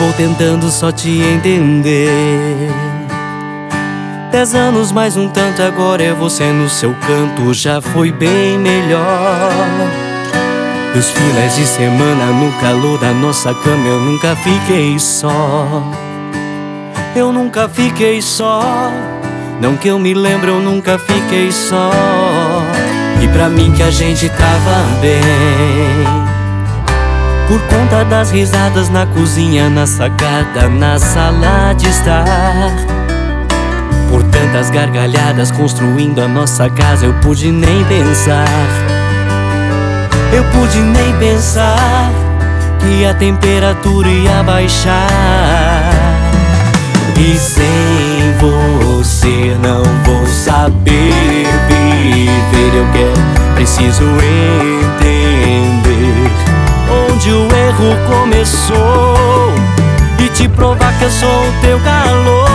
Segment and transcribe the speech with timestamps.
[0.00, 2.70] vou tentando só te entender.
[4.30, 9.50] Dez anos mais um tanto, agora é você no seu canto, já foi bem melhor.
[10.96, 15.82] Os finais de semana no calor da nossa cama eu nunca fiquei só.
[17.14, 18.90] Eu nunca fiquei só.
[19.60, 21.90] Não que eu me lembre, eu nunca fiquei só.
[23.22, 26.19] E pra mim que a gente tava bem.
[28.08, 32.72] Das risadas na cozinha, na sacada, na sala de estar.
[34.10, 38.48] Por tantas gargalhadas construindo a nossa casa, eu pude nem pensar.
[40.32, 42.10] Eu pude nem pensar
[42.80, 44.98] que a temperatura ia baixar.
[47.16, 52.74] E sem você não vou saber viver.
[52.74, 55.19] Eu quero, preciso entender
[57.90, 59.54] o erro começou
[60.18, 62.48] e te provar que eu sou o teu calor.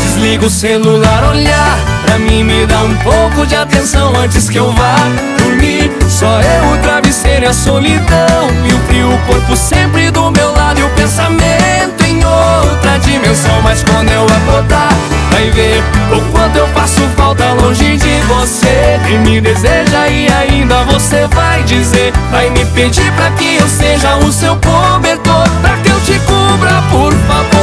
[0.00, 4.72] Desliga o celular, olhar pra mim, me dá um pouco de atenção antes que eu
[4.72, 4.96] vá
[5.38, 5.90] dormir.
[6.08, 10.52] Só eu, o travesseiro e a solidão e o frio, o corpo sempre do meu
[10.52, 13.60] lado e o pensamento em outra dimensão.
[13.62, 14.92] Mas quando eu acordar,
[15.30, 17.00] vai ver o quanto eu faço
[17.38, 18.98] falta longe de você.
[19.08, 24.16] E me deseja e ainda você vai dizer, vai me pedir pra que eu seja
[24.16, 27.58] o seu cobertor, pra que eu te cubra, por favor.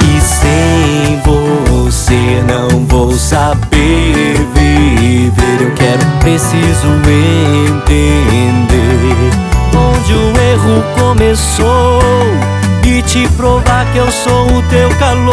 [0.00, 3.91] E sem você não vou saber
[6.52, 8.20] preciso entender
[9.74, 12.02] onde o erro começou
[12.84, 15.32] e te provar que eu sou o teu calor.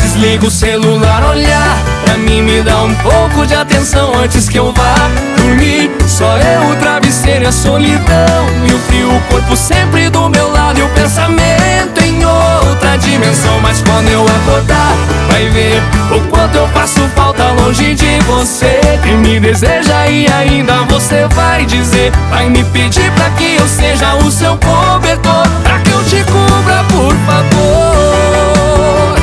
[0.00, 4.72] Desliga o celular, olhar pra mim, me dá um pouco de atenção antes que eu
[4.72, 4.94] vá
[5.36, 5.90] dormir.
[6.06, 10.52] Só eu, o travesseiro e a solidão e o frio, o corpo sempre do meu
[10.52, 13.60] lado e o pensamento em outra dimensão.
[13.60, 14.94] Mas quando eu acordar,
[15.28, 15.82] vai ver
[16.16, 18.80] o quanto eu faço falta longe de você.
[19.04, 24.14] E me deseja e ainda você vai dizer, vai me pedir pra que eu seja
[24.16, 29.14] o seu cobertor, pra que eu te cubra, por favor.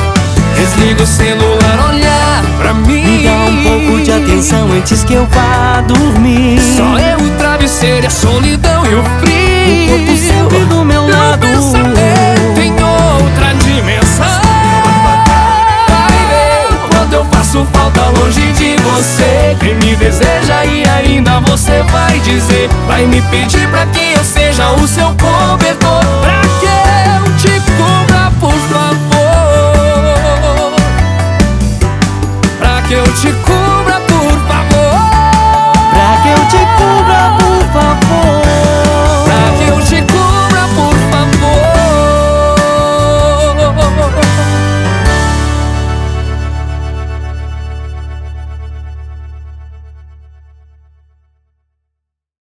[0.54, 3.02] Desliga o celular, olhar pra mim.
[3.02, 6.60] Me dá um pouco de atenção antes que eu vá dormir.
[6.76, 9.31] Só eu, o travesseiro, a solidão e o frio.
[21.92, 27.24] Vai dizer, vai me pedir pra que eu seja o seu cobertor, pra que eu
[27.36, 28.92] te cubra, por favor.
[32.58, 34.96] Pra que eu te cubra, por favor.
[35.92, 37.22] Pra que eu te cubra,